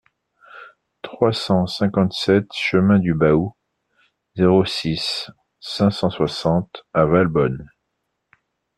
trois 1.03 1.31
cent 1.31 1.67
cinquante-sept 1.67 2.47
chemin 2.55 2.97
du 2.97 3.13
Baou, 3.13 3.53
zéro 4.35 4.65
six, 4.65 5.29
cinq 5.59 5.91
cent 5.91 6.09
soixante 6.09 6.87
à 6.91 7.05
Valbonne 7.05 7.69